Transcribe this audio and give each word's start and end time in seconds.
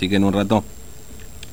Así 0.00 0.08
que 0.08 0.14
en 0.14 0.22
un 0.22 0.32
rato 0.32 0.62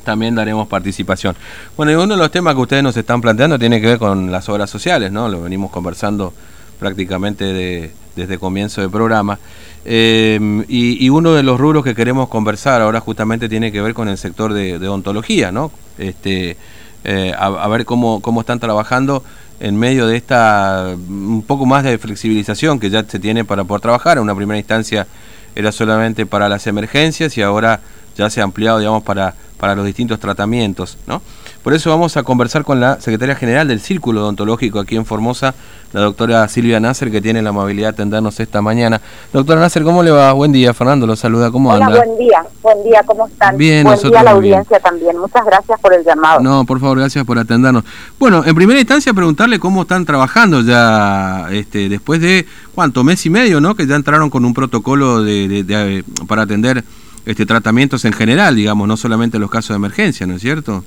también 0.04 0.36
daremos 0.36 0.68
participación. 0.68 1.36
Bueno, 1.76 1.92
y 1.92 1.96
uno 1.96 2.14
de 2.14 2.20
los 2.20 2.30
temas 2.30 2.54
que 2.54 2.62
ustedes 2.62 2.84
nos 2.84 2.96
están 2.96 3.20
planteando 3.20 3.58
tiene 3.58 3.82
que 3.82 3.88
ver 3.88 3.98
con 3.98 4.32
las 4.32 4.48
obras 4.50 4.70
sociales, 4.70 5.12
¿no? 5.12 5.28
Lo 5.28 5.42
venimos 5.42 5.72
conversando 5.72 6.32
prácticamente 6.80 7.92
desde 8.16 8.38
comienzo 8.38 8.82
del 8.82 8.92
programa. 8.92 9.40
Eh, 9.84 10.64
y, 10.68 11.10
uno 11.10 11.34
de 11.34 11.42
los 11.42 11.60
rubros 11.60 11.84
que 11.84 11.96
queremos 11.96 12.30
conversar 12.30 12.84
ahora 12.84 13.00
justamente 13.00 13.50
tiene 13.50 13.72
que 13.72 13.82
ver 13.82 13.96
con 13.96 14.10
el 14.10 14.18
sector 14.20 14.54
de, 14.54 14.78
odontología, 14.78 15.52
¿no? 15.52 15.72
Este, 15.98 16.56
eh, 17.04 17.34
a, 17.36 17.68
ver 17.68 17.84
cómo, 17.86 18.22
cómo 18.22 18.42
están 18.42 18.60
trabajando 18.60 19.24
en 19.60 19.76
medio 19.76 20.06
de 20.06 20.18
esta 20.18 20.96
un 21.10 21.44
poco 21.48 21.66
más 21.66 21.84
de 21.84 21.98
flexibilización 21.98 22.80
que 22.80 22.92
ya 22.92 23.04
se 23.06 23.18
tiene 23.18 23.44
para 23.44 23.64
poder 23.64 23.82
trabajar. 23.82 24.18
En 24.18 24.24
una 24.24 24.36
primera 24.36 24.60
instancia 24.60 25.08
era 25.56 25.72
solamente 25.72 26.28
para 26.28 26.48
las 26.48 26.68
emergencias 26.68 27.40
y 27.40 27.42
ahora 27.42 27.82
ya 28.16 28.30
se 28.30 28.42
ha 28.42 28.44
ampliado, 28.44 28.80
digamos, 28.80 29.04
para, 29.04 29.34
para 29.60 29.76
los 29.76 29.86
distintos 29.86 30.20
tratamientos, 30.20 30.98
¿no? 31.08 31.22
Por 31.64 31.74
eso 31.74 31.90
vamos 31.90 32.16
a 32.16 32.22
conversar 32.22 32.64
con 32.64 32.80
la 32.80 33.02
secretaria 33.02 33.36
general 33.36 33.68
del 33.68 33.80
Círculo 33.80 34.22
Odontológico 34.22 34.80
aquí 34.80 34.96
en 34.98 35.04
Formosa, 35.04 35.56
la 35.94 36.02
doctora 36.02 36.48
Silvia 36.48 36.80
Nasser, 36.80 37.10
que 37.10 37.22
tiene 37.22 37.42
la 37.42 37.50
amabilidad 37.50 37.88
de 37.88 37.94
atendernos 37.94 38.40
esta 38.40 38.62
mañana. 38.62 39.02
Doctora 39.34 39.62
Nasser, 39.62 39.82
¿cómo 39.82 40.04
le 40.04 40.12
va? 40.12 40.32
Buen 40.34 40.52
día, 40.52 40.76
Fernando, 40.76 41.08
lo 41.08 41.16
saluda, 41.16 41.50
¿cómo 41.50 41.72
Hola, 41.72 41.88
anda? 41.88 42.06
buen 42.06 42.20
día, 42.20 42.46
buen 42.62 42.84
día, 42.84 43.02
¿cómo 43.04 43.26
están? 43.26 43.58
Bien, 43.58 43.84
buen 43.84 44.00
día 44.00 44.20
a 44.20 44.24
la 44.24 44.32
audiencia 44.32 44.80
también, 44.80 45.18
muchas 45.18 45.44
gracias 45.44 45.80
por 45.80 45.92
el 45.92 46.04
llamado. 46.04 46.40
No, 46.40 46.66
por 46.66 46.80
favor, 46.80 47.00
gracias 47.00 47.26
por 47.26 47.40
atendernos. 47.40 47.84
Bueno, 48.20 48.44
en 48.46 48.54
primera 48.54 48.80
instancia 48.80 49.12
preguntarle 49.16 49.58
cómo 49.58 49.82
están 49.82 50.06
trabajando 50.06 50.62
ya, 50.62 51.48
este, 51.50 51.90
después 51.90 52.22
de, 52.22 52.46
¿cuánto? 52.76 53.04
Mes 53.04 53.26
y 53.26 53.32
medio, 53.32 53.60
¿no? 53.60 53.74
Que 53.74 53.88
ya 53.88 53.96
entraron 53.96 54.30
con 54.30 54.46
un 54.46 54.54
protocolo 54.54 55.24
de 55.24 56.04
para 56.28 56.44
atender 56.44 56.84
este, 57.26 57.46
tratamientos 57.46 58.06
en 58.06 58.14
general, 58.14 58.56
digamos, 58.56 58.88
no 58.88 58.98
solamente 58.98 59.40
los 59.40 59.50
casos 59.50 59.70
de 59.70 59.76
emergencia, 59.76 60.28
¿no 60.28 60.36
es 60.36 60.42
cierto? 60.42 60.84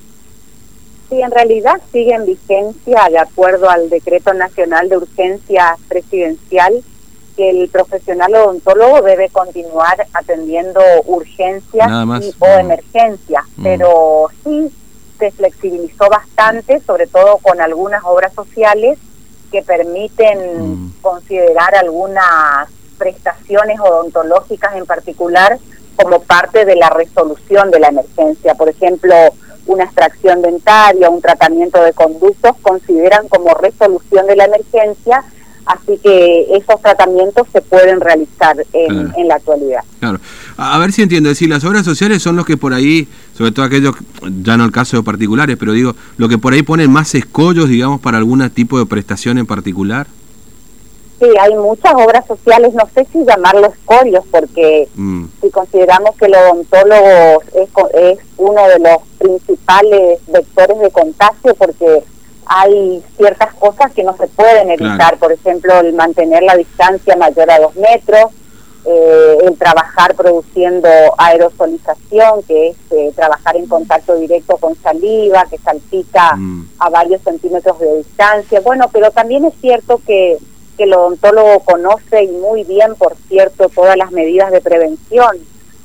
Sí, 1.09 1.20
en 1.20 1.30
realidad 1.30 1.80
sigue 1.91 2.14
en 2.14 2.27
vigencia, 2.27 3.08
de 3.11 3.19
acuerdo 3.19 3.70
al 3.70 3.89
decreto 3.89 4.34
nacional 4.34 4.89
de 4.89 4.98
urgencia 4.98 5.77
presidencial, 5.89 6.83
que 7.36 7.50
el 7.50 7.69
profesional 7.69 8.34
odontólogo 8.34 9.00
debe 9.03 9.30
continuar 9.30 10.06
atendiendo 10.12 10.80
urgencias 11.06 11.89
y, 11.89 12.34
o 12.39 12.47
mm. 12.47 12.61
emergencias, 12.61 13.45
mm. 13.56 13.62
pero 13.62 14.27
sí 14.45 14.70
se 15.19 15.30
flexibilizó 15.30 16.08
bastante, 16.08 16.80
sobre 16.80 17.06
todo 17.06 17.39
con 17.39 17.61
algunas 17.61 18.02
obras 18.05 18.34
sociales 18.34 18.98
que 19.50 19.62
permiten 19.62 20.86
mm. 20.86 20.92
considerar 21.00 21.75
algunas 21.77 22.69
prestaciones 22.98 23.80
odontológicas 23.80 24.77
en 24.77 24.84
particular 24.84 25.58
como 26.01 26.23
parte 26.23 26.65
de 26.65 26.77
la 26.77 26.91
resolución 26.91 27.71
de 27.71 27.81
la 27.81 27.89
emergencia. 27.89 28.55
Por 28.55 28.69
ejemplo, 28.69 29.15
una 29.67 29.85
extracción 29.85 30.41
dentaria, 30.43 31.11
un 31.11 31.21
tratamiento 31.21 31.83
de 31.83 31.93
conductos, 31.93 32.53
consideran 32.63 33.29
como 33.29 33.53
resolución 33.55 34.27
de 34.29 34.37
la 34.37 34.45
emergencia, 34.45 35.25
así 35.67 35.99
que 35.99 36.47
esos 36.57 36.81
tratamientos 36.81 37.49
se 37.53 37.61
pueden 37.61 38.01
realizar 38.01 38.57
en, 38.73 39.29
la 39.29 39.35
actualidad. 39.35 39.81
Claro. 39.99 40.21
A 40.57 40.79
ver 40.79 40.93
si 40.93 41.03
entiendo, 41.03 41.29
decir, 41.29 41.49
las 41.51 41.65
obras 41.65 41.85
sociales 41.85 42.23
son 42.23 42.37
los 42.37 42.47
que 42.47 42.57
por 42.57 42.73
ahí, 42.73 43.09
sobre 43.37 43.51
todo 43.51 43.67
aquellos, 43.67 43.97
ya 44.43 44.57
no 44.57 44.65
el 44.65 44.73
caso 44.73 44.97
de 44.97 45.03
particulares, 45.03 45.57
pero 45.59 45.73
digo, 45.73 45.97
lo 46.17 46.29
que 46.29 46.39
por 46.39 46.53
ahí 46.53 46.63
ponen 46.63 46.93
más 46.93 47.15
escollos, 47.17 47.69
digamos, 47.69 48.01
para 48.01 48.19
algún 48.19 48.49
tipo 48.51 48.79
de 48.79 48.87
prestación 48.87 49.37
en 49.37 49.47
particular. 49.47 50.07
Sí, 51.19 51.27
hay 51.41 51.55
muchas 51.55 51.94
obras 51.94 52.24
sociales, 52.27 52.72
no 52.74 52.86
sé 52.94 53.05
si 53.12 53.24
llamarlos 53.24 53.72
corios, 53.84 54.24
porque 54.30 54.88
mm. 54.94 55.24
si 55.41 55.50
consideramos 55.50 56.14
que 56.16 56.27
el 56.27 56.34
odontólogo 56.34 57.42
es, 57.55 57.69
es 57.94 58.19
uno 58.36 58.69
de 58.69 58.78
los 58.78 58.98
principales 59.19 60.20
vectores 60.28 60.78
de 60.78 60.91
contagio, 60.91 61.55
porque 61.55 62.05
hay 62.46 63.02
ciertas 63.16 63.52
cosas 63.55 63.92
que 63.92 64.05
no 64.05 64.16
se 64.16 64.28
pueden 64.28 64.70
evitar, 64.70 65.19
por 65.19 65.33
ejemplo, 65.33 65.80
el 65.80 65.92
mantener 65.92 66.45
la 66.45 66.57
distancia 66.57 67.17
mayor 67.17 67.51
a 67.51 67.58
dos 67.58 67.74
metros, 67.74 68.33
eh, 68.84 69.39
el 69.42 69.58
trabajar 69.58 70.14
produciendo 70.14 70.89
aerosolización, 71.18 72.42
que 72.46 72.68
es 72.68 72.77
eh, 72.92 73.12
trabajar 73.14 73.57
en 73.57 73.67
contacto 73.67 74.14
directo 74.14 74.57
con 74.57 74.77
saliva, 74.77 75.45
que 75.51 75.58
salpica 75.58 76.36
mm. 76.36 76.70
a 76.78 76.89
varios 76.90 77.20
centímetros 77.23 77.78
de 77.80 77.96
distancia. 77.98 78.61
Bueno, 78.61 78.89
pero 78.92 79.11
también 79.11 79.45
es 79.45 79.55
cierto 79.61 80.01
que 80.07 80.39
que 80.78 80.84
el 80.84 80.94
odontólogo 80.94 81.58
conoce 81.61 82.22
y 82.22 82.28
muy 82.28 82.62
bien, 82.62 82.94
por 82.94 83.16
cierto, 83.28 83.68
todas 83.68 83.96
las 83.96 84.12
medidas 84.12 84.52
de 84.52 84.61
prevención, 84.61 85.36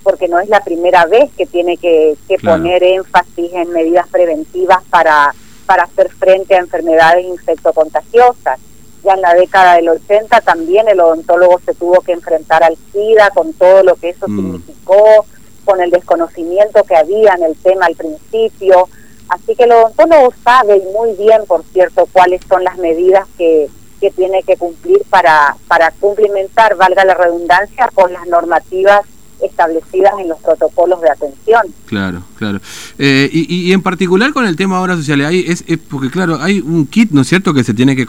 porque 0.03 0.27
no 0.27 0.39
es 0.39 0.47
la 0.47 0.63
primera 0.63 1.05
vez 1.07 1.31
que 1.35 1.47
tiene 1.47 1.77
que, 1.77 2.15
poner 2.43 2.83
énfasis 2.83 3.53
en 3.53 3.71
medidas 3.71 4.07
preventivas 4.07 4.83
para, 4.89 5.33
para 5.65 5.83
hacer 5.83 6.09
frente 6.11 6.55
a 6.55 6.59
enfermedades 6.59 7.25
infectocontagiosas. 7.25 8.59
Ya 9.03 9.13
en 9.13 9.21
la 9.21 9.33
década 9.33 9.75
del 9.75 9.89
80 9.89 10.41
también 10.41 10.87
el 10.87 10.99
odontólogo 10.99 11.59
se 11.65 11.73
tuvo 11.73 11.99
que 12.01 12.13
enfrentar 12.13 12.63
al 12.63 12.77
SIDA 12.91 13.31
con 13.31 13.51
todo 13.53 13.83
lo 13.83 13.95
que 13.95 14.09
eso 14.09 14.27
mm. 14.27 14.35
significó, 14.35 15.25
con 15.65 15.81
el 15.81 15.89
desconocimiento 15.89 16.83
que 16.83 16.95
había 16.95 17.33
en 17.33 17.43
el 17.43 17.55
tema 17.55 17.87
al 17.87 17.95
principio. 17.95 18.87
Así 19.27 19.55
que 19.55 19.63
el 19.63 19.71
odontólogo 19.71 20.31
sabe 20.43 20.83
muy 20.93 21.13
bien, 21.13 21.45
por 21.47 21.63
cierto, 21.63 22.07
cuáles 22.13 22.41
son 22.47 22.63
las 22.63 22.77
medidas 22.77 23.27
que, 23.37 23.69
que 24.03 24.12
tiene 24.12 24.44
que 24.44 24.58
cumplir 24.58 25.02
para, 25.09 25.56
para 25.69 25.90
cumplimentar, 25.91 26.75
valga 26.75 27.06
la 27.06 27.14
redundancia, 27.14 27.90
con 27.94 28.12
las 28.12 28.28
normativas 28.28 29.00
establecidas 29.41 30.12
en 30.19 30.28
los 30.28 30.40
protocolos 30.41 31.00
de 31.00 31.09
atención. 31.09 31.62
Claro, 31.86 32.22
claro. 32.38 32.59
Eh, 33.00 33.30
y, 33.31 33.69
y, 33.69 33.72
en 33.72 33.81
particular 33.81 34.34
con 34.34 34.46
el 34.46 34.58
tema 34.58 34.75
de 34.75 34.84
obras 34.84 34.97
sociales, 34.97 35.28
hay, 35.28 35.46
es, 35.47 35.64
porque 35.90 36.09
claro, 36.09 36.38
hay 36.41 36.59
un 36.59 36.86
kit, 36.86 37.12
¿no 37.12 37.22
es 37.22 37.30
cierto?, 37.30 37.53
que 37.53 37.64
se 37.64 37.74
tiene 37.74 37.96
que, 37.96 38.06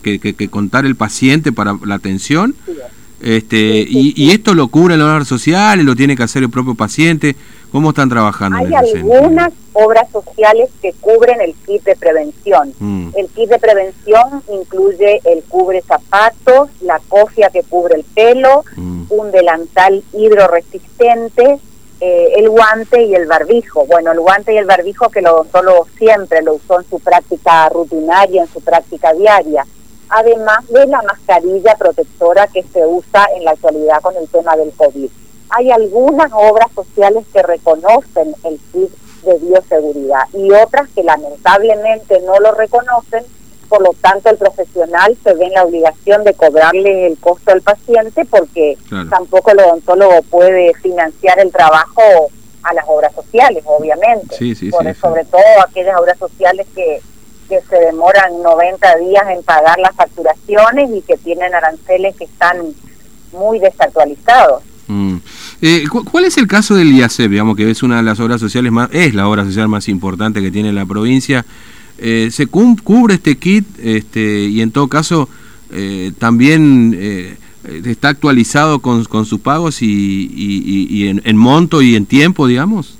que, 0.00 0.18
que, 0.18 0.48
contar 0.48 0.84
el 0.84 0.96
paciente 0.96 1.52
para 1.52 1.76
la 1.84 1.94
atención. 1.94 2.56
Este, 3.22 3.56
Y, 3.56 4.14
y, 4.16 4.30
esto 4.30 4.54
lo 4.54 4.68
cubre 4.68 4.96
la 4.96 5.04
obra 5.04 5.24
social, 5.24 5.80
lo 5.84 5.94
tiene 5.94 6.16
que 6.16 6.22
hacer 6.22 6.42
el 6.42 6.50
propio 6.50 6.74
paciente. 6.74 7.36
¿Cómo 7.70 7.90
están 7.90 8.08
trabajando? 8.08 8.58
Hay 8.58 8.74
algunas 8.74 9.52
obras 9.72 10.10
sociales 10.10 10.70
que 10.82 10.92
cubren 11.00 11.40
el 11.40 11.54
kit 11.66 11.84
de 11.84 11.94
prevención. 11.94 12.72
Mm. 12.80 13.10
El 13.14 13.28
kit 13.28 13.48
de 13.48 13.58
prevención 13.58 14.42
incluye 14.52 15.20
el 15.24 15.44
cubre 15.44 15.80
zapatos, 15.82 16.70
la 16.80 17.00
cofia 17.08 17.50
que 17.50 17.62
cubre 17.62 17.96
el 17.96 18.04
pelo, 18.04 18.64
mm. 18.76 19.04
un 19.10 19.30
delantal 19.30 20.02
hidroresistente, 20.12 21.58
eh, 22.00 22.32
el 22.36 22.48
guante 22.48 23.04
y 23.04 23.14
el 23.14 23.26
barbijo. 23.26 23.86
Bueno, 23.86 24.10
el 24.10 24.20
guante 24.20 24.54
y 24.54 24.56
el 24.56 24.64
barbijo 24.64 25.08
que 25.08 25.20
el 25.20 25.26
odontólogo 25.26 25.86
siempre 25.96 26.42
lo 26.42 26.54
usó 26.54 26.80
en 26.80 26.88
su 26.88 26.98
práctica 26.98 27.68
rutinaria, 27.68 28.42
en 28.42 28.48
su 28.48 28.60
práctica 28.60 29.12
diaria. 29.12 29.64
Además 30.10 30.66
de 30.68 30.86
la 30.86 31.02
mascarilla 31.02 31.74
protectora 31.76 32.46
que 32.48 32.62
se 32.64 32.84
usa 32.86 33.26
en 33.36 33.44
la 33.44 33.52
actualidad 33.52 34.00
con 34.02 34.16
el 34.16 34.28
tema 34.28 34.56
del 34.56 34.72
COVID. 34.72 35.08
Hay 35.50 35.70
algunas 35.70 36.30
obras 36.32 36.70
sociales 36.74 37.24
que 37.32 37.42
reconocen 37.42 38.34
el 38.44 38.58
kit 38.72 38.90
de 39.24 39.38
bioseguridad 39.38 40.22
y 40.32 40.50
otras 40.52 40.88
que 40.94 41.02
lamentablemente 41.02 42.20
no 42.20 42.38
lo 42.40 42.52
reconocen, 42.52 43.24
por 43.68 43.82
lo 43.82 43.92
tanto 44.00 44.30
el 44.30 44.36
profesional 44.36 45.16
se 45.22 45.34
ve 45.34 45.46
en 45.46 45.52
la 45.52 45.64
obligación 45.64 46.24
de 46.24 46.34
cobrarle 46.34 47.06
el 47.06 47.18
costo 47.18 47.52
al 47.52 47.62
paciente 47.62 48.24
porque 48.24 48.78
tampoco 49.10 49.50
el 49.52 49.60
odontólogo 49.60 50.22
puede 50.22 50.72
financiar 50.74 51.38
el 51.38 51.52
trabajo 51.52 52.02
a 52.62 52.74
las 52.74 52.84
obras 52.88 53.14
sociales, 53.14 53.62
obviamente. 53.66 54.36
sobre 55.00 55.24
todo 55.24 55.42
aquellas 55.66 55.98
obras 55.98 56.18
sociales 56.18 56.66
que, 56.74 57.00
que 57.50 57.60
se 57.68 57.76
demoran 57.76 58.40
90 58.42 58.96
días 58.98 59.24
en 59.36 59.42
pagar 59.42 59.78
las 59.80 59.94
facturaciones 59.96 60.88
y 60.94 61.02
que 61.02 61.16
tienen 61.16 61.52
aranceles 61.52 62.16
que 62.16 62.24
están 62.24 62.56
muy 63.32 63.58
desactualizados. 63.58 64.62
Mm. 64.86 65.16
Eh, 65.60 65.84
¿Cuál 65.88 66.24
es 66.24 66.38
el 66.38 66.46
caso 66.46 66.74
del 66.74 66.92
IACEP, 66.92 67.30
digamos 67.30 67.56
que 67.56 67.68
es 67.68 67.82
una 67.82 67.98
de 67.98 68.02
las 68.04 68.20
obras 68.20 68.40
sociales 68.40 68.72
más, 68.72 68.88
es 68.92 69.14
la 69.14 69.28
obra 69.28 69.44
social 69.44 69.68
más 69.68 69.88
importante 69.88 70.40
que 70.40 70.50
tiene 70.50 70.72
la 70.72 70.86
provincia? 70.86 71.44
Eh, 71.98 72.30
¿Se 72.32 72.46
cubre 72.46 73.14
este 73.14 73.36
kit 73.36 73.66
este, 73.82 74.44
y 74.44 74.62
en 74.62 74.70
todo 74.70 74.88
caso 74.88 75.28
eh, 75.72 76.12
también 76.18 77.36
está 77.84 78.08
actualizado 78.08 78.78
con, 78.78 79.04
sus 79.26 79.40
pagos 79.40 79.82
y, 79.82 81.08
en, 81.24 81.36
monto 81.36 81.82
y 81.82 81.96
en 81.96 82.06
tiempo, 82.06 82.46
digamos? 82.46 82.96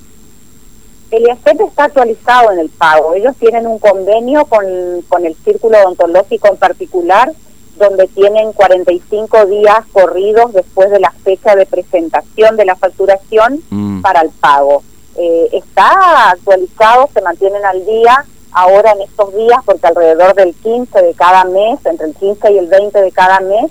El 1.11 1.25
IACEP 1.25 1.61
está 1.63 1.85
actualizado 1.85 2.53
en 2.53 2.61
el 2.61 2.69
pago. 2.69 3.15
Ellos 3.15 3.35
tienen 3.37 3.67
un 3.67 3.79
convenio 3.79 4.45
con, 4.45 4.65
con 5.09 5.27
el 5.27 5.35
Círculo 5.37 5.79
Odontológico 5.79 6.49
en 6.49 6.57
particular 6.57 7.33
donde 7.81 8.07
tienen 8.09 8.53
45 8.53 9.47
días 9.47 9.81
corridos 9.93 10.53
después 10.53 10.91
de 10.91 11.01
la 11.01 11.11
fecha 11.25 11.57
de 11.57 11.67
presentación 11.67 12.57
de 12.57 12.67
la 12.67 12.77
facturación 12.77 13.61
mm. 13.71 14.03
para 14.03 14.21
el 14.21 14.31
pago. 14.31 14.83
Eh, 15.17 15.49
está 15.53 16.31
actualizado, 16.31 17.09
se 17.13 17.23
mantienen 17.23 17.65
al 17.65 17.85
día 17.85 18.25
ahora 18.53 18.93
en 18.93 19.03
estos 19.03 19.35
días 19.35 19.61
porque 19.65 19.87
alrededor 19.87 20.35
del 20.35 20.55
15 20.55 21.03
de 21.03 21.15
cada 21.15 21.45
mes, 21.45 21.79
entre 21.85 22.07
el 22.07 22.15
15 22.15 22.53
y 22.53 22.59
el 22.59 22.67
20 22.67 23.01
de 23.01 23.13
cada 23.13 23.41
mes, 23.41 23.71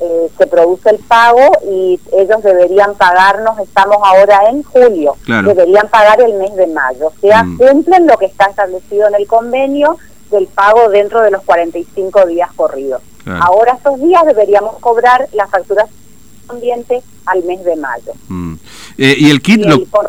eh, 0.00 0.28
se 0.36 0.46
produce 0.46 0.90
el 0.90 0.98
pago 0.98 1.50
y 1.70 2.00
ellos 2.12 2.42
deberían 2.42 2.94
pagarnos, 2.94 3.58
estamos 3.58 3.98
ahora 4.02 4.50
en 4.50 4.62
julio, 4.62 5.16
deberían 5.26 5.88
pagar 5.88 6.20
el 6.20 6.34
mes 6.34 6.54
de 6.56 6.66
mayo. 6.66 7.08
O 7.08 7.20
sea, 7.20 7.44
mm. 7.44 7.58
cumplen 7.58 8.06
lo 8.06 8.16
que 8.16 8.26
está 8.26 8.46
establecido 8.46 9.08
en 9.08 9.14
el 9.14 9.26
convenio 9.26 9.98
del 10.30 10.46
pago 10.48 10.88
dentro 10.88 11.20
de 11.22 11.30
los 11.30 11.42
45 11.42 12.26
días 12.26 12.50
corridos. 12.54 13.02
Ahora 13.26 13.72
estos 13.72 14.00
días 14.00 14.22
deberíamos 14.26 14.78
cobrar 14.80 15.28
las 15.32 15.48
facturas 15.48 15.88
correspondientes 15.88 17.04
al 17.26 17.42
mes 17.44 17.64
de 17.64 17.76
mayo. 17.76 18.12
Mm. 18.28 18.54
Eh, 18.98 19.14
¿Y 19.18 19.30
el 19.30 19.40
kit? 19.40 19.64
con, 19.90 20.06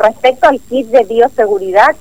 respecto 0.00 0.48
al 0.48 0.60
kit 0.60 0.86
de 0.88 1.04
bioseguridad, 1.04 1.94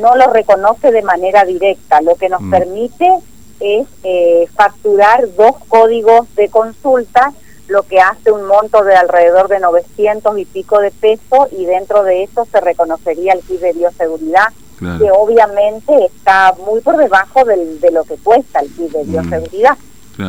no 0.00 0.16
lo 0.16 0.32
reconoce 0.32 0.90
de 0.90 1.02
manera 1.02 1.44
directa, 1.44 2.00
lo 2.00 2.14
que 2.14 2.28
nos 2.28 2.40
mm. 2.40 2.50
permite 2.50 3.12
es 3.60 3.86
eh, 4.02 4.48
facturar 4.54 5.34
dos 5.36 5.56
códigos 5.68 6.34
de 6.34 6.48
consulta, 6.48 7.32
lo 7.68 7.82
que 7.82 7.98
hace 7.98 8.30
un 8.30 8.46
monto 8.46 8.84
de 8.84 8.94
alrededor 8.94 9.48
de 9.48 9.60
900 9.60 10.38
y 10.38 10.44
pico 10.44 10.78
de 10.78 10.90
pesos 10.90 11.48
y 11.52 11.64
dentro 11.64 12.04
de 12.04 12.22
eso 12.22 12.46
se 12.50 12.60
reconocería 12.60 13.32
el 13.32 13.40
kit 13.40 13.60
de 13.60 13.72
bioseguridad, 13.72 14.48
que 14.78 15.10
obviamente 15.10 15.92
está 16.04 16.54
muy 16.64 16.80
por 16.80 16.96
debajo 16.96 17.44
de 17.44 17.90
lo 17.90 18.04
que 18.04 18.16
cuesta 18.16 18.60
el 18.60 18.68
kit 18.68 18.92
de 18.92 19.04
mm. 19.04 19.10
bioseguridad. 19.10 19.76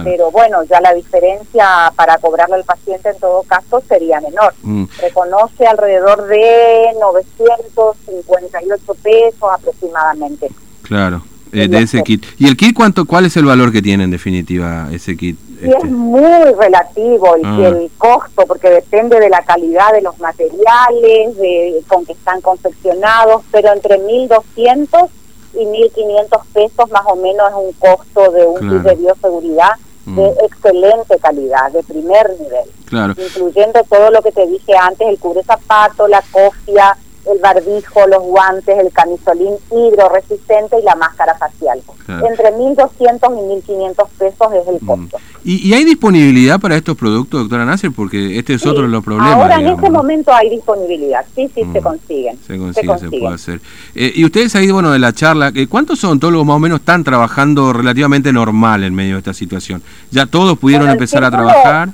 Pero 0.03 0.31
bueno, 0.31 0.63
ya 0.63 0.81
la 0.81 0.93
diferencia 0.93 1.93
para 1.95 2.17
cobrarle 2.17 2.55
al 2.55 2.65
paciente 2.65 3.09
en 3.09 3.19
todo 3.19 3.43
caso 3.43 3.81
sería 3.87 4.19
menor. 4.19 4.53
Mm. 4.61 4.85
Reconoce 4.99 5.65
alrededor 5.65 6.27
de 6.27 6.93
958 6.99 8.95
pesos 9.01 9.49
aproximadamente. 9.49 10.49
Claro. 10.81 11.21
Eh, 11.51 11.67
de 11.67 11.79
ese 11.79 12.03
kit. 12.03 12.25
¿Y 12.37 12.47
el 12.47 12.57
kit 12.57 12.75
cuánto, 12.75 13.05
cuál 13.05 13.25
es 13.25 13.37
el 13.37 13.45
valor 13.45 13.71
que 13.71 13.81
tiene 13.81 14.03
en 14.03 14.11
definitiva 14.11 14.89
ese 14.91 15.15
kit? 15.15 15.37
Y 15.61 15.69
es 15.69 15.75
este. 15.75 15.87
muy 15.87 16.53
relativo 16.59 17.35
el, 17.35 17.45
ah. 17.45 17.67
el, 17.67 17.91
costo, 17.97 18.45
porque 18.45 18.69
depende 18.69 19.19
de 19.19 19.29
la 19.29 19.41
calidad 19.41 19.91
de 19.93 20.01
los 20.01 20.19
materiales 20.19 21.37
de, 21.37 21.81
con 21.87 22.05
que 22.05 22.13
están 22.13 22.41
confeccionados, 22.41 23.43
pero 23.51 23.73
entre 23.73 23.99
1.200 23.99 25.09
y 25.53 25.65
1.500 25.65 26.41
pesos 26.53 26.91
más 26.91 27.03
o 27.05 27.15
menos 27.15 27.49
es 27.49 27.55
un 27.55 27.73
costo 27.73 28.31
de 28.31 28.45
un 28.45 28.59
kit 28.59 28.81
de 28.83 28.95
bioseguridad 28.95 29.73
de 30.07 30.21
mm. 30.21 30.45
excelente 30.45 31.19
calidad, 31.19 31.71
de 31.71 31.83
primer 31.83 32.29
nivel. 32.39 32.69
Claro. 32.85 33.13
Incluyendo 33.17 33.83
todo 33.89 34.09
lo 34.09 34.21
que 34.21 34.31
te 34.31 34.47
dije 34.47 34.73
antes, 34.75 35.07
el 35.07 35.19
cubre 35.19 35.43
zapato, 35.43 36.07
la 36.07 36.23
cofia, 36.31 36.95
el 37.31 37.39
barbijo, 37.39 38.07
los 38.07 38.23
guantes, 38.23 38.77
el 38.77 38.91
camisolín 38.91 39.53
hidroresistente 39.71 40.79
y 40.79 40.83
la 40.83 40.95
máscara 40.95 41.35
facial. 41.35 41.81
Entre 42.07 42.53
1.200 42.53 42.91
y 42.97 43.69
1.500 43.69 44.07
pesos 44.17 44.47
es 44.53 44.67
el 44.67 44.79
mm. 44.81 44.85
costo. 44.85 45.17
¿Y, 45.43 45.73
hay 45.73 45.83
disponibilidad 45.83 46.59
para 46.59 46.75
estos 46.75 46.97
productos, 46.97 47.41
doctora 47.41 47.65
Nasser? 47.65 47.91
Porque 47.91 48.37
este 48.37 48.53
es 48.53 48.65
otro 48.65 48.83
de 48.83 48.89
los 48.89 49.03
problemas. 49.03 49.33
Ahora 49.33 49.59
en 49.59 49.67
este 49.67 49.89
momento 49.89 50.33
hay 50.33 50.49
disponibilidad, 50.49 51.25
sí, 51.35 51.49
sí, 51.53 51.61
se 51.71 51.79
mm. 51.79 51.83
consiguen. 51.83 52.39
Se 52.45 52.57
consigue, 52.57 52.97
se, 52.99 53.09
puede 53.09 53.35
hacer. 53.35 53.61
Eh, 53.95 54.11
y 54.15 54.25
ustedes 54.25 54.55
ahí, 54.55 54.71
bueno, 54.71 54.91
de 54.91 54.99
la 54.99 55.13
charla, 55.13 55.51
eh, 55.53 55.67
¿cuántos 55.67 56.03
odontólogos 56.03 56.47
más 56.47 56.55
o 56.55 56.59
menos 56.59 56.79
están 56.79 57.03
trabajando 57.03 57.73
relativamente 57.73 58.31
normal 58.31 58.83
en 58.83 58.95
medio 58.95 59.13
de 59.13 59.19
esta 59.19 59.33
situación? 59.33 59.81
¿Ya 60.11 60.25
todos 60.25 60.57
pudieron 60.57 60.89
empezar 60.89 61.23
a 61.23 61.31
trabajar? 61.31 61.89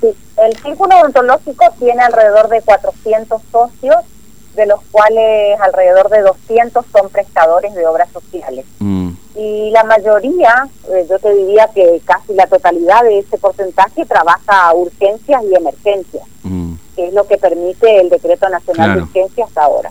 Sí, 0.00 0.08
el 0.46 0.56
círculo 0.56 0.98
odontológico 1.00 1.64
tiene 1.78 2.02
alrededor 2.02 2.48
de 2.48 2.62
400 2.62 3.42
socios 3.50 3.96
de 4.54 4.66
los 4.66 4.80
cuales 4.90 5.58
alrededor 5.60 6.08
de 6.10 6.22
200 6.22 6.84
son 6.92 7.08
prestadores 7.10 7.74
de 7.74 7.86
obras 7.86 8.08
sociales. 8.12 8.64
Mm. 8.78 9.10
Y 9.36 9.70
la 9.70 9.84
mayoría, 9.84 10.68
eh, 10.92 11.06
yo 11.08 11.18
te 11.18 11.34
diría 11.34 11.68
que 11.74 12.00
casi 12.04 12.34
la 12.34 12.46
totalidad 12.46 13.02
de 13.04 13.20
ese 13.20 13.38
porcentaje 13.38 14.04
trabaja 14.04 14.68
a 14.68 14.74
urgencias 14.74 15.42
y 15.44 15.54
emergencias, 15.54 16.24
mm. 16.42 16.72
que 16.96 17.06
es 17.06 17.14
lo 17.14 17.26
que 17.26 17.36
permite 17.36 18.00
el 18.00 18.08
Decreto 18.08 18.48
Nacional 18.48 18.94
de 18.94 19.02
Urgencias 19.02 19.48
hasta 19.48 19.62
ahora. 19.62 19.90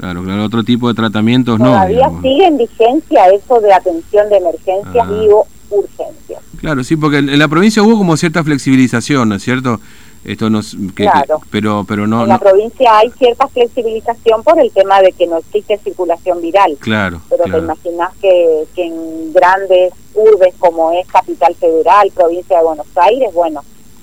Claro, 0.00 0.24
claro, 0.24 0.44
otro 0.44 0.64
tipo 0.64 0.88
de 0.88 0.94
tratamientos 0.94 1.58
no. 1.58 1.66
Todavía 1.66 2.10
sigue 2.22 2.46
en 2.46 2.56
vigencia 2.56 3.28
eso 3.28 3.60
de 3.60 3.72
atención 3.72 4.30
de 4.30 4.38
emergencias 4.38 5.06
ah. 5.06 5.12
y 5.12 5.28
urgencias. 5.70 6.42
Claro, 6.58 6.82
sí, 6.84 6.96
porque 6.96 7.18
en 7.18 7.38
la 7.38 7.48
provincia 7.48 7.82
hubo 7.82 7.98
como 7.98 8.16
cierta 8.16 8.42
flexibilización, 8.42 9.28
¿no 9.28 9.34
es 9.34 9.42
cierto? 9.42 9.78
Esto 10.24 10.50
nos, 10.50 10.76
claro. 10.94 11.40
pero, 11.50 11.84
pero 11.88 12.06
no. 12.06 12.22
En 12.22 12.28
la 12.28 12.38
provincia 12.38 12.98
hay 12.98 13.10
cierta 13.12 13.48
flexibilización 13.48 14.42
por 14.42 14.60
el 14.60 14.70
tema 14.70 15.00
de 15.00 15.12
que 15.12 15.26
no 15.26 15.38
existe 15.38 15.78
circulación 15.78 16.42
viral. 16.42 16.76
Claro. 16.78 17.22
Pero 17.30 17.44
te 17.44 17.58
imaginas 17.58 18.12
que, 18.20 18.66
que 18.74 18.84
en 18.84 19.32
grandes 19.32 19.94
urbes 20.14 20.54
como 20.58 20.92
es 20.92 21.06
Capital 21.06 21.54
Federal, 21.54 22.10
provincia 22.14 22.58
de 22.58 22.64
Buenos 22.64 22.86
Aires, 22.96 23.32
bueno, 23.32 23.62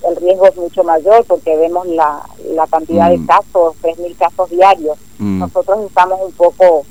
el 0.09 0.15
riesgo 0.15 0.47
es 0.47 0.55
mucho 0.55 0.83
mayor 0.83 1.23
porque 1.25 1.55
vemos 1.55 1.85
la, 1.87 2.21
la 2.51 2.65
cantidad 2.67 3.09
de 3.09 3.17
mm. 3.17 3.25
casos, 3.27 3.75
3.000 3.81 4.17
casos 4.17 4.49
diarios. 4.49 4.97
Mm. 5.19 5.39
Nosotros 5.39 5.85
estamos 5.87 6.19
un 6.21 6.31
poco 6.33 6.85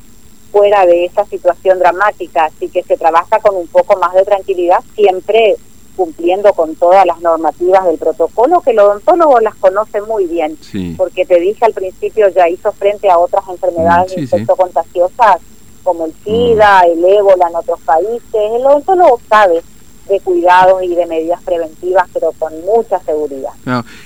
fuera 0.53 0.87
de 0.87 1.05
esa 1.05 1.25
situación 1.27 1.79
dramática, 1.79 2.47
así 2.47 2.69
que 2.69 2.83
se 2.83 2.97
trabaja 2.97 3.41
con 3.41 3.57
un 3.57 3.67
poco 3.67 3.99
más 3.99 4.15
de 4.15 4.25
tranquilidad, 4.25 4.83
siempre 4.95 5.57
cumpliendo 5.97 6.53
con 6.53 6.75
todas 6.77 7.07
las 7.07 7.21
normativas 7.21 7.85
del 7.87 7.99
protocolo, 7.99 8.61
que 8.61 8.71
el 8.71 8.79
odontólogo 8.79 9.41
las 9.41 9.55
conoce 9.57 10.01
muy 10.03 10.27
bien, 10.27 10.57
porque 10.97 11.25
te 11.25 11.41
dije 11.41 11.65
al 11.65 11.73
principio 11.73 12.29
ya 12.29 12.49
hizo 12.49 12.71
frente 12.73 13.11
a 13.11 13.19
otras 13.19 13.45
enfermedades 13.49 14.13
sí, 14.13 14.47
contagiosas 14.47 15.39
como 15.83 16.07
el 16.07 16.15
SIDA, 16.25 16.83
mm. 16.83 16.91
el 16.91 17.05
ébola 17.05 17.49
en 17.49 17.57
otros 17.57 17.81
países, 17.81 18.23
el 18.35 18.67
odontólogo 18.67 19.21
sabe 19.29 19.63
de 20.09 20.21
cuidados 20.21 20.83
y 20.83 20.95
de 20.95 21.07
medidas 21.07 21.41
preventivas, 21.43 22.07
pero 22.13 22.33
con 22.39 22.53
mucha 22.65 23.01
seguridad. 23.01 23.51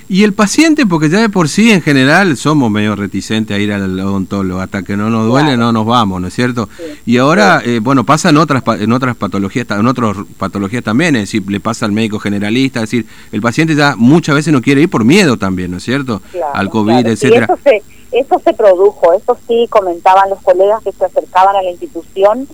Y 0.09 0.23
el 0.23 0.33
paciente, 0.33 0.85
porque 0.85 1.09
ya 1.09 1.19
de 1.19 1.29
por 1.29 1.47
sí 1.47 1.71
en 1.71 1.81
general 1.81 2.37
somos 2.37 2.71
medio 2.71 2.95
reticentes 2.95 3.55
a 3.55 3.59
ir 3.59 3.71
al 3.71 3.99
odontólogo, 3.99 4.59
hasta 4.59 4.83
que 4.83 4.97
no 4.97 5.09
nos 5.09 5.27
duele 5.27 5.57
no 5.57 5.71
nos 5.71 5.85
vamos, 5.85 6.21
¿no 6.21 6.27
es 6.27 6.33
cierto? 6.33 6.69
Y 7.05 7.17
ahora, 7.17 7.61
eh, 7.63 7.79
bueno, 7.81 8.03
pasa 8.03 8.29
en 8.29 8.37
otras, 8.37 8.63
en 8.79 8.91
otras 8.91 9.15
patologías, 9.15 9.69
en 9.69 9.87
otras 9.87 10.17
patologías 10.37 10.83
también, 10.83 11.15
es 11.15 11.23
decir, 11.23 11.43
le 11.49 11.59
pasa 11.59 11.85
al 11.85 11.91
médico 11.91 12.19
generalista, 12.19 12.79
es 12.79 12.89
decir, 12.89 13.05
el 13.31 13.41
paciente 13.41 13.75
ya 13.75 13.95
muchas 13.95 14.35
veces 14.35 14.51
no 14.53 14.61
quiere 14.61 14.81
ir 14.81 14.89
por 14.89 15.05
miedo 15.05 15.37
también, 15.37 15.71
¿no 15.71 15.77
es 15.77 15.83
cierto? 15.83 16.21
al 16.53 16.69
COVID, 16.69 17.05
etcétera. 17.05 17.45
eso 17.45 17.59
se, 17.63 17.83
eso 18.11 18.41
se 18.43 18.53
produjo, 18.53 19.13
eso 19.13 19.37
sí 19.47 19.67
comentaban 19.69 20.29
los 20.29 20.41
colegas 20.41 20.83
que 20.83 20.91
se 20.91 21.05
acercaban 21.05 21.55
a 21.55 21.61
la 21.61 21.69
institución, 21.69 22.47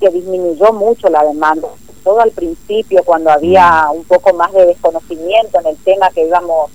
que 0.00 0.08
disminuyó 0.10 0.72
mucho 0.72 1.08
la 1.08 1.24
demanda 1.24 1.68
todo 2.04 2.20
al 2.20 2.30
principio, 2.30 3.02
cuando 3.04 3.30
había 3.30 3.86
mm. 3.88 3.96
un 3.96 4.04
poco 4.04 4.32
más 4.34 4.52
de 4.52 4.66
desconocimiento 4.66 5.58
en 5.58 5.66
el 5.66 5.76
tema 5.78 6.10
que 6.10 6.26
íbamos 6.26 6.70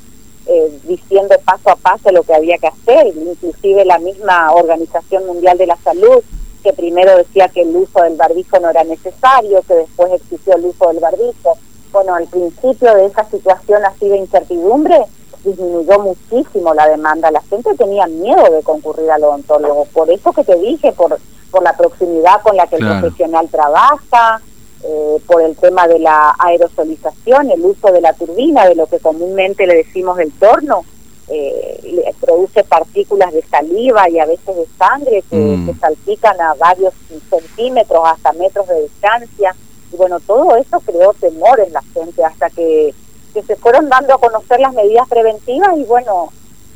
eh, 0.47 0.79
diciendo 0.83 1.35
paso 1.45 1.69
a 1.69 1.75
paso 1.75 2.11
lo 2.11 2.23
que 2.23 2.33
había 2.33 2.57
que 2.57 2.67
hacer, 2.67 3.07
inclusive 3.07 3.85
la 3.85 3.99
misma 3.99 4.51
Organización 4.51 5.27
Mundial 5.27 5.57
de 5.57 5.67
la 5.67 5.77
Salud, 5.77 6.23
que 6.63 6.73
primero 6.73 7.15
decía 7.15 7.49
que 7.49 7.61
el 7.61 7.75
uso 7.75 8.01
del 8.01 8.18
barbijo 8.18 8.59
no 8.59 8.69
era 8.69 8.83
necesario, 8.83 9.61
que 9.68 9.75
después 9.75 10.11
existió 10.13 10.56
el 10.56 10.65
uso 10.65 10.87
del 10.87 10.99
barbijo. 10.99 11.57
Bueno, 11.92 12.15
al 12.15 12.27
principio 12.27 12.94
de 12.95 13.06
esa 13.06 13.23
situación 13.30 13.85
así 13.85 14.09
de 14.09 14.18
incertidumbre, 14.18 15.06
disminuyó 15.44 15.99
muchísimo 15.99 16.73
la 16.73 16.87
demanda. 16.87 17.31
La 17.31 17.42
gente 17.42 17.75
tenía 17.75 18.07
miedo 18.07 18.44
de 18.51 18.63
concurrir 18.63 19.09
al 19.11 19.23
odontólogo. 19.23 19.85
Por 19.85 20.09
eso 20.09 20.33
que 20.33 20.44
te 20.44 20.56
dije, 20.56 20.92
por, 20.92 21.18
por 21.51 21.63
la 21.63 21.77
proximidad 21.77 22.42
con 22.42 22.57
la 22.57 22.68
que 22.68 22.77
el 22.77 22.87
profesional 22.87 23.47
trabaja, 23.49 24.42
eh, 24.83 25.18
por 25.28 25.42
el 25.42 25.56
tema 25.57 25.88
de 25.88 26.00
la 26.00 26.33
aerosolización, 26.40 27.52
el 27.52 27.62
uso 27.66 27.92
de 27.92 28.02
la 28.02 28.14
turbina, 28.14 28.66
de 28.66 28.76
lo 28.76 28.88
que 28.88 29.00
comúnmente 29.00 29.68
le 29.68 29.76
decimos 29.76 30.18
el 30.19 30.31
torno, 30.33 30.86
eh, 31.28 32.14
produce 32.19 32.64
partículas 32.64 33.33
de 33.33 33.42
saliva 33.44 34.09
y 34.09 34.19
a 34.19 34.26
veces 34.26 34.56
de 34.56 34.66
sangre 34.78 35.24
que, 35.30 35.36
mm. 35.36 35.80
salpican 35.80 36.40
a 36.40 36.54
varios 36.56 36.94
centímetros 37.30 38.04
hasta 38.06 38.31
metros 38.33 38.68
de 38.68 38.83
distancia. 38.83 39.56
Y 39.92 39.95
bueno, 39.98 40.19
todo 40.21 40.56
eso 40.56 40.80
creó 40.80 41.14
temor 41.14 41.59
en 41.59 41.74
la 41.74 41.81
gente 41.94 42.24
hasta 42.24 42.50
que, 42.50 42.94
que 43.33 43.44
se 43.44 43.56
fueron 43.57 43.90
dando 43.90 44.14
a 44.14 44.19
conocer 44.19 44.59
las 44.59 44.74
medidas 44.74 45.07
preventivas 45.07 45.78
y 45.78 45.83
bueno, 45.83 46.31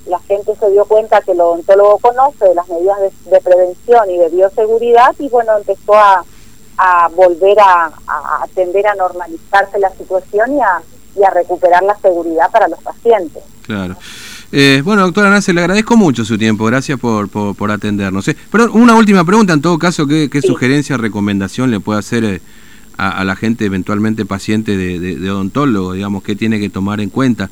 la 0.07 0.19
gente 0.19 0.53
se 0.55 0.69
dio 0.71 0.85
cuenta 0.85 1.21
que 1.21 1.31
el 1.31 1.41
odontólogo 1.41 1.97
conoce 1.99 2.45
de 2.45 2.55
las 2.55 2.67
medidas 2.67 2.97
de 3.25 3.39
prevención 3.39 4.09
y 4.11 4.17
de 4.17 4.29
bioseguridad 4.29 5.15
y 5.19 5.29
bueno, 5.29 5.57
empezó 5.57 5.93
a, 5.95 6.25
a 6.77 7.09
volver 7.09 7.59
a, 7.59 7.91
a, 8.07 8.43
atender 8.43 8.87
a 8.87 8.95
normalizarse 8.95 9.79
la 9.79 9.89
situación 9.91 10.57
y 10.57 10.61
a, 10.61 10.81
y 11.15 11.23
a 11.23 11.29
recuperar 11.29 11.83
la 11.83 11.95
seguridad 11.97 12.49
para 12.51 12.67
los 12.67 12.81
pacientes. 12.81 13.43
Claro. 13.63 13.95
Eh, 14.55 14.83
bueno, 14.85 15.01
doctora 15.01 15.31
Nace, 15.31 15.51
le 15.51 15.61
agradezco 15.61 15.97
mucho 15.97 16.23
su 16.23 16.37
tiempo, 16.37 16.65
gracias 16.65 16.99
por, 16.99 17.27
por, 17.27 17.71
atendernos. 17.71 18.27
Eh, 18.27 18.37
pero 18.51 18.71
una 18.73 18.95
última 18.95 19.25
pregunta, 19.25 19.51
en 19.53 19.61
todo 19.61 19.79
caso, 19.79 20.05
¿qué, 20.05 20.29
qué 20.29 20.43
sugerencia, 20.43 20.95
recomendación 20.95 21.71
le 21.71 21.79
puede 21.79 21.99
hacer 21.99 22.23
eh, 22.23 22.41
a, 22.97 23.23
la 23.23 23.35
gente 23.35 23.65
eventualmente 23.65 24.27
paciente 24.27 24.77
de, 24.77 24.99
de, 24.99 25.31
odontólogo, 25.31 25.93
digamos, 25.93 26.21
qué 26.21 26.35
tiene 26.35 26.59
que 26.59 26.69
tomar 26.69 27.01
en 27.01 27.09
cuenta? 27.09 27.49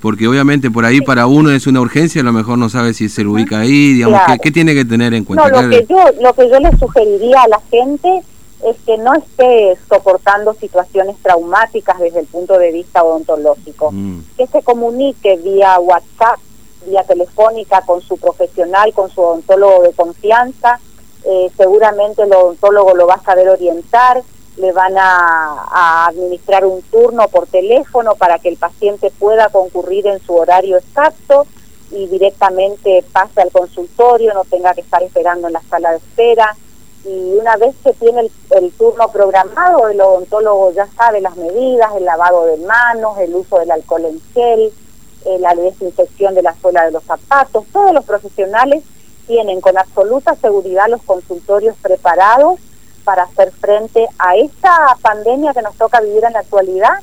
Porque 0.00 0.28
obviamente 0.28 0.70
por 0.70 0.84
ahí 0.84 1.00
para 1.00 1.26
uno 1.26 1.50
es 1.50 1.66
una 1.66 1.80
urgencia, 1.80 2.20
a 2.20 2.24
lo 2.24 2.32
mejor 2.32 2.56
no 2.56 2.68
sabe 2.68 2.94
si 2.94 3.08
se 3.08 3.24
lo 3.24 3.32
ubica 3.32 3.58
ahí, 3.58 3.94
digamos, 3.94 4.20
¿qué, 4.40 4.52
tiene 4.52 4.74
que 4.74 4.84
tener 4.84 5.12
en 5.12 5.24
cuenta? 5.24 5.48
No, 5.48 5.62
lo 5.62 5.70
que, 5.70 5.84
yo, 5.88 5.96
lo 6.22 6.32
que 6.34 6.48
yo 6.48 6.60
le 6.60 6.70
sugeriría 6.78 7.42
a 7.42 7.48
la 7.48 7.60
gente 7.68 8.22
es 8.62 8.76
que 8.86 8.96
no 8.98 9.14
esté 9.14 9.76
soportando 9.88 10.54
situaciones 10.54 11.16
traumáticas 11.22 11.98
desde 11.98 12.20
el 12.20 12.26
punto 12.26 12.58
de 12.58 12.72
vista 12.72 13.04
odontológico, 13.04 13.90
mm. 13.92 14.20
que 14.36 14.46
se 14.46 14.62
comunique 14.62 15.36
vía 15.36 15.78
WhatsApp, 15.78 16.38
vía 16.86 17.04
telefónica 17.04 17.82
con 17.82 18.00
su 18.00 18.16
profesional, 18.16 18.92
con 18.92 19.10
su 19.10 19.20
odontólogo 19.20 19.82
de 19.82 19.92
confianza, 19.92 20.80
eh, 21.24 21.50
seguramente 21.56 22.22
el 22.22 22.32
odontólogo 22.32 22.94
lo 22.94 23.06
va 23.06 23.14
a 23.14 23.22
saber 23.22 23.48
orientar, 23.48 24.22
le 24.56 24.72
van 24.72 24.94
a, 24.96 26.06
administrar 26.06 26.64
un 26.64 26.80
turno 26.82 27.28
por 27.28 27.46
teléfono 27.46 28.14
para 28.14 28.38
que 28.38 28.48
el 28.48 28.56
paciente 28.56 29.10
pueda 29.10 29.48
concurrir 29.48 30.06
en 30.06 30.20
su 30.20 30.34
horario 30.34 30.76
exacto 30.76 31.46
y 31.90 32.06
directamente 32.06 33.04
pase 33.12 33.40
al 33.40 33.50
consultorio, 33.50 34.32
no 34.32 34.44
tenga 34.44 34.74
que 34.74 34.82
estar 34.82 35.02
esperando 35.02 35.48
en 35.48 35.54
la 35.54 35.62
sala 35.62 35.90
de 35.90 35.96
espera 35.96 36.56
y 37.04 37.36
una 37.38 37.56
vez 37.56 37.74
que 37.84 37.92
tiene 37.92 38.30
el, 38.50 38.72
turno 38.72 39.08
programado, 39.12 39.88
el 39.88 40.00
odontólogo 40.00 40.72
ya 40.72 40.86
sabe 40.96 41.20
las 41.20 41.36
medidas, 41.36 41.90
el 41.96 42.04
lavado 42.04 42.46
de 42.46 42.56
manos, 42.58 43.18
el 43.18 43.34
uso 43.34 43.58
del 43.58 43.70
alcohol 43.70 44.06
en 44.06 44.20
gel, 44.32 44.72
eh, 45.26 45.38
la 45.38 45.54
desinfección 45.54 46.34
de 46.34 46.42
la 46.42 46.54
suela 46.60 46.84
de 46.84 46.92
los 46.92 47.04
zapatos, 47.04 47.64
todos 47.72 47.92
los 47.92 48.04
profesionales 48.04 48.82
tienen 49.26 49.60
con 49.60 49.76
absoluta 49.76 50.34
seguridad 50.36 50.88
los 50.88 51.02
consultorios 51.02 51.76
preparados 51.82 52.58
para 53.04 53.24
hacer 53.24 53.52
frente 53.52 54.08
a 54.18 54.36
esta 54.36 54.96
pandemia 55.02 55.52
que 55.52 55.62
nos 55.62 55.76
toca 55.76 56.00
vivir 56.00 56.24
en 56.24 56.32
la 56.32 56.40
actualidad 56.40 56.94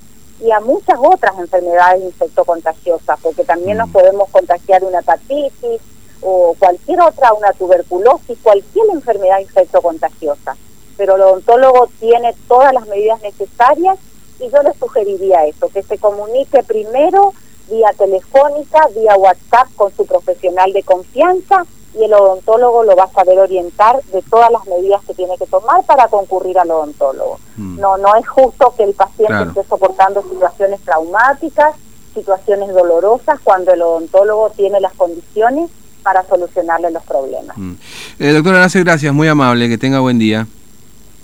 y 0.44 0.52
a 0.52 0.60
muchas 0.60 0.98
otras 1.00 1.38
enfermedades 1.38 2.04
infectocontagiosas, 2.04 3.20
porque 3.22 3.44
también 3.44 3.78
nos 3.78 3.90
mm. 3.90 3.92
podemos 3.92 4.30
contagiar 4.30 4.84
una 4.84 5.00
hepatitis, 5.00 5.82
o 6.22 6.56
cualquier 6.60 7.02
otra, 7.02 7.34
una 7.34 7.52
tuberculosis, 7.54 8.38
cualquier 8.42 8.86
enfermedad 8.94 9.40
infectocontagiosa. 9.40 10.56
Pero 10.98 11.16
el 11.16 11.22
odontólogo 11.22 11.90
tiene 12.00 12.36
todas 12.48 12.74
las 12.74 12.88
medidas 12.88 13.22
necesarias 13.22 13.98
y 14.40 14.50
yo 14.50 14.62
le 14.64 14.74
sugeriría 14.74 15.46
eso, 15.46 15.70
que 15.70 15.84
se 15.84 15.98
comunique 15.98 16.64
primero 16.64 17.34
vía 17.70 17.94
telefónica, 17.98 18.88
vía 18.96 19.16
WhatsApp 19.16 19.68
con 19.76 19.96
su 19.96 20.06
profesional 20.06 20.74
de 20.74 20.84
confianza 20.84 21.66
y 21.94 22.04
el 22.04 22.14
odontólogo 22.14 22.84
lo 22.84 22.96
va 22.96 23.04
a 23.04 23.12
saber 23.12 23.38
orientar 23.40 24.02
de 24.06 24.22
todas 24.24 24.52
las 24.52 24.66
medidas 24.66 25.04
que 25.06 25.14
tiene 25.14 25.38
que 25.38 25.46
tomar 25.46 25.84
para 25.86 26.08
concurrir 26.08 26.58
al 26.58 26.72
odontólogo. 26.72 27.40
Mm. 27.58 27.80
No, 27.80 27.98
no 27.98 28.16
es 28.16 28.28
justo 28.28 28.74
que 28.78 28.84
el 28.84 28.94
paciente 28.94 29.44
esté 29.44 29.64
soportando 29.66 30.22
situaciones 30.24 30.82
traumáticas, 30.82 31.76
situaciones 32.14 32.74
dolorosas, 32.74 33.40
cuando 33.44 33.74
el 33.74 33.82
odontólogo 33.82 34.50
tiene 34.52 34.80
las 34.80 34.94
condiciones 34.94 35.70
para 36.04 36.24
solucionarle 36.28 36.92
los 36.92 37.04
problemas. 37.04 37.58
Mm. 37.58 37.74
Eh, 38.20 38.32
doctora 38.32 38.60
Nace, 38.60 38.84
gracias, 38.84 39.14
muy 39.14 39.28
amable, 39.28 39.70
que 39.70 39.78
tenga 39.78 40.00
buen 40.00 40.20
día. 40.20 40.48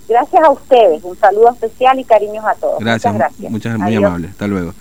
Gracias 0.08 0.42
a 0.42 0.50
ustedes, 0.50 1.04
un 1.04 1.18
saludo 1.18 1.50
especial 1.50 1.98
y 1.98 2.04
cariños 2.04 2.44
a 2.44 2.54
todos. 2.54 2.78
Gracias, 2.78 3.12
muchas 3.12 3.28
gracias. 3.30 3.52
Muchas, 3.52 3.78
muy 3.78 3.94
amable, 3.94 4.28
hasta 4.28 4.46
luego. 4.46 4.72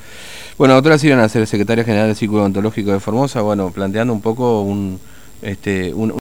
Bueno, 0.58 0.74
doctora 0.74 0.98
Silvia 0.98 1.18
Nacer, 1.18 1.46
secretaria 1.46 1.84
general 1.84 2.08
del 2.08 2.16
Círculo 2.16 2.42
Odontológico 2.42 2.92
de 2.92 3.00
Formosa, 3.00 3.42
bueno, 3.42 3.70
planteando 3.70 4.14
un 4.14 4.22
poco 4.22 4.62
un, 4.62 5.00
este, 5.42 5.94
un 5.94 6.12